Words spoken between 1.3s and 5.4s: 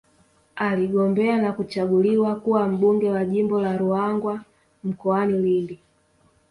na kuchaguliwa kuwa Mbunge wa Jimbo la Ruangwa mkoani